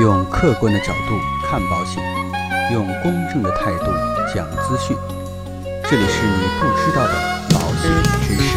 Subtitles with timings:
[0.00, 2.00] 用客观的角度看保险，
[2.72, 3.86] 用公正的态度
[4.32, 4.96] 讲资讯。
[5.90, 7.14] 这里是你不知道的
[7.50, 7.90] 保险
[8.22, 8.56] 知识。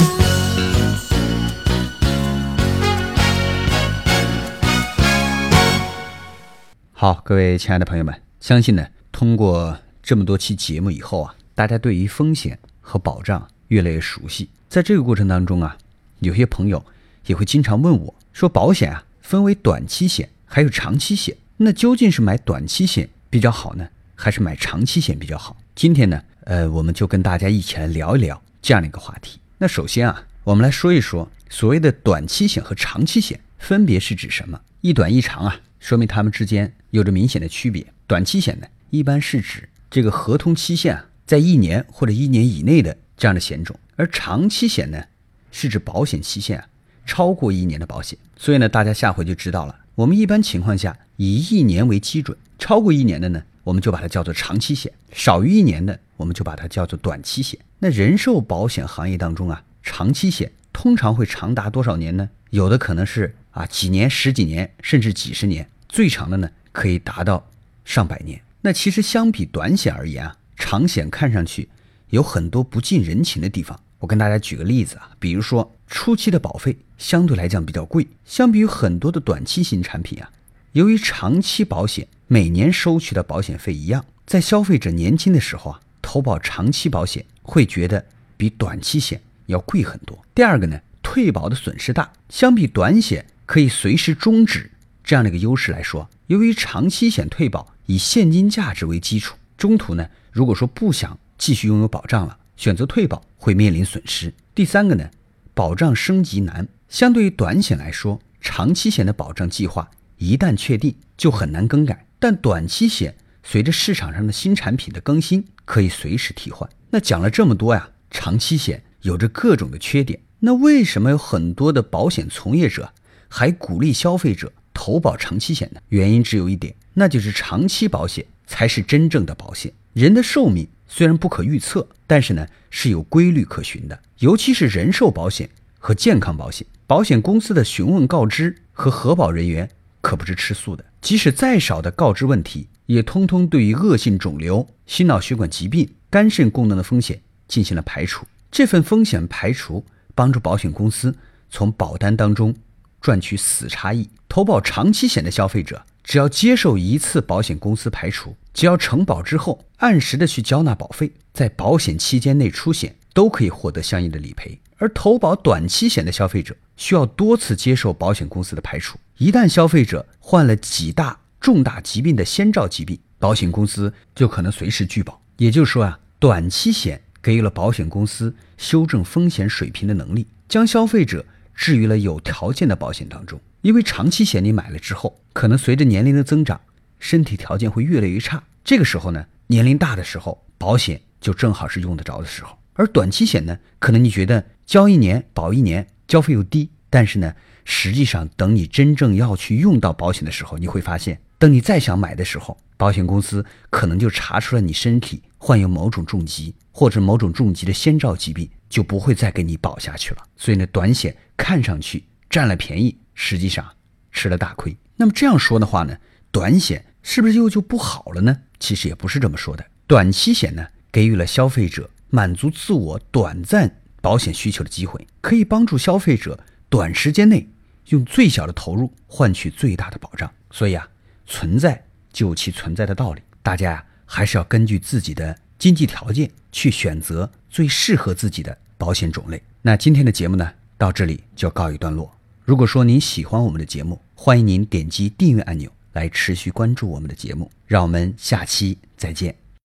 [6.91, 14.47] 好，各位亲爱的朋友们，相信呢，通过这么多期节目以后啊，大家对于风险和保障越来越熟悉。
[14.69, 15.75] 在这个过程当中啊，
[16.19, 16.85] 有些朋友
[17.25, 25.55] 也会经常问我说，保险啊分为短期险还有长期险，那究竟是买短期险比较好呢，还是买长期险比较好？
[25.75, 29.39] 今天呢，呃，我们就跟大家一起来聊一聊这样的一个话题。
[29.57, 34.59] 那首先啊，我们来说一说所谓的短期险和长期险分别是指什么？
[34.81, 37.87] 一短一长啊，说明它们之间有着明显的区别。
[38.05, 45.01] 短期险呢，一般是指这个合同期限啊在一年或者一年以内的这样的险种，而长期险呢，
[45.49, 46.67] 是指保险期限啊
[47.05, 48.19] 超过一年的保险。
[48.35, 49.77] 所以呢，大家下回就知道了。
[49.95, 57.59] 我们一般情况下以一年为基准，超过一年的呢，我们就把它叫做长期险；少于一年的，我们就把它叫做短期险。
[57.79, 62.29] 那人寿保险行业当中啊，长期险通常会长达多少年呢？
[62.51, 67.45] 有的可能是啊几年、十几年，甚至几十年，最长的呢可以达到
[67.83, 68.41] 上百年。
[68.61, 71.67] 那其实相比短险而言啊，长险看上去
[72.11, 73.79] 有很多不近人情的地方。
[74.01, 80.31] 我跟大家举个例子啊，比如说初期的保费相对来讲比较贵，相比于很多的短期型产品啊，
[80.71, 88.03] 由于长期保险每年收取的保险费一样，在消费者年轻的时候啊，投保长期保险会觉得
[88.35, 90.17] 比短期险要贵很多。
[90.33, 94.71] 第二个呢，退保的损失大，相比短险可以随时终止
[95.03, 102.39] 这样的一个优势来说，由于长期险退保以现金价值为基础，中途呢，如果说不想继续拥有保障了。
[102.61, 104.31] 选择退保会面临损失。
[104.53, 105.09] 第三个呢，
[105.51, 106.67] 保障升级难。
[106.89, 116.69] 相对于短险来说，长期险的保障计划一旦确定就很难更改，但短期险随着市场上的新产品的更新，可以随时替换。
[116.91, 120.19] 那讲了这么多呀，长期险有着各种的缺点。
[120.41, 122.93] 那为什么有很多的保险从业者
[123.27, 125.81] 还鼓励消费者投保长期险呢？
[125.89, 129.73] 原因只有一点，那就是长期保险才是真正的保险。
[129.93, 130.67] 人的寿命。
[130.93, 133.97] 虽然不可预测，但是呢是有规律可循的。
[134.19, 139.69] 尤其是人寿保险和健康保险，保险公司的询问告知和核保人员
[140.01, 140.83] 可不是吃素的。
[140.99, 148.27] 即使再少的告知问题，也通通对于恶性肿瘤、心脑血管疾病、肝肾功能的风险进行了排除。
[148.51, 151.15] 这份风险排除帮助保险公司
[151.49, 152.53] 从保单当中
[152.99, 154.09] 赚取死差异。
[154.27, 155.81] 投保长期险的消费者。
[156.11, 164.59] 只要接受一次保险公司排除，只要承保之后按时的去交纳保费，在保险期间内出险都可以获得相应的理赔。
[164.75, 175.21] 而投保短期险的消费者需要多次接受保险公司的排除，一旦消费者患了几大重大疾病的先兆疾病，保险公司就可能随时拒保。
[175.37, 183.39] 也就是说啊，短期险给予了保险公司修正风险水平的能力，将消费者置于了有条件的保险当中。
[183.61, 186.59] 因为长期险你买了之后，可能随着年龄的增长，
[186.99, 188.43] 身体条件会越来越差。
[188.63, 192.57] 这个时候呢，年龄大的时候，保险就正好是用得着的时候。
[192.73, 210.23] 而短期险呢，可能你觉得交一年保一年，交费又低，但是呢，实际上等你真正要去用到保险的时候，你会发现，等你再想买的时候，保险公司可能就查出了你身体患有某种重疾或者某种重疾的先兆疾病，就不会再给你保下去了。
[210.35, 212.97] 所以呢，短险看上去占了便宜。
[213.13, 213.65] 实际上
[214.11, 214.75] 吃了大亏。
[214.95, 215.97] 那么这样说的话呢，
[216.31, 218.41] 短险是不是又就不好了呢？
[218.59, 219.65] 其实也不是这么说的。
[219.87, 226.39] 短期险呢，给予了消费者满足自我短暂保险需求的机会，可以帮助消费者
[226.69, 227.49] 短时间内
[227.87, 230.31] 用最小的投入换取最大的保障。
[230.51, 230.87] 所以啊，
[231.25, 231.83] 存在
[232.13, 233.21] 就有其存在的道理。
[233.41, 239.41] 大家呀，还是要根据自己的经济条件去选择最适合自己的保险种类。
[239.61, 242.15] 那今天的节目呢，到这里就告一段落。
[242.51, 247.49] 如果说您喜欢我们的节目，欢迎您点击订阅按钮来持续关注我们的节目。
[247.65, 249.33] 让我们下期再见。